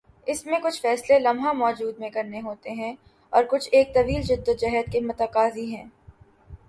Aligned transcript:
اس 0.27 0.45
میں 0.45 0.59
کچھ 0.63 0.81
فیصلے 0.81 1.19
لمحہ 1.19 1.53
موجود 1.53 1.99
میں 1.99 2.09
کرنا 2.09 2.37
ہوتے 2.43 2.69
ہیں 2.69 2.93
اور 3.29 3.43
کچھ 3.49 3.69
ایک 3.71 3.93
طویل 3.93 4.21
جدوجہد 4.21 4.91
کے 4.91 4.99
متقاضی 4.99 5.75
ہیں۔ 5.75 5.85